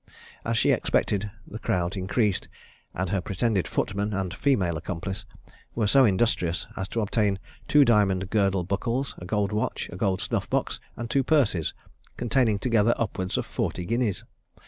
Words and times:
As 0.43 0.57
she 0.57 0.71
expected, 0.71 1.29
the 1.45 1.59
crowd 1.59 1.95
increased, 1.95 2.47
and 2.95 3.11
her 3.11 3.21
pretended 3.21 3.67
footman, 3.67 4.13
and 4.15 4.33
a 4.33 4.35
female 4.35 4.75
accomplice, 4.75 5.25
were 5.75 5.85
so 5.85 6.05
industrious 6.05 6.65
as 6.75 6.87
to 6.87 7.01
obtain 7.01 7.37
two 7.67 7.85
diamond 7.85 8.31
girdle 8.31 8.63
buckles, 8.63 9.13
a 9.19 9.25
gold 9.25 9.51
watch, 9.51 9.91
a 9.93 9.97
gold 9.97 10.19
snuff 10.19 10.49
box, 10.49 10.79
and 10.97 11.11
two 11.11 11.21
purses, 11.23 11.75
containing 12.17 12.57
together 12.57 12.95
upwards 12.97 13.37
of 13.37 13.45
forty 13.45 13.85
guineas. 13.85 14.23